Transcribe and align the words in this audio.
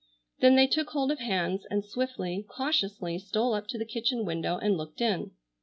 Then 0.39 0.55
they 0.55 0.65
took 0.65 0.89
hold 0.89 1.11
of 1.11 1.19
hands 1.19 1.67
and 1.69 1.85
swiftly, 1.85 2.43
cautiously, 2.49 3.19
stole 3.19 3.53
up 3.53 3.67
to 3.67 3.77
the 3.77 3.85
kitchen 3.85 4.25
window 4.25 4.57
and 4.57 4.75
looked 4.75 4.99
in. 4.99 5.29